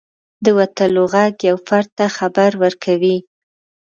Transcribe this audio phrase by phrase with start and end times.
[0.43, 3.17] •د وتلو ږغ یو فرد ته خبر ورکوي.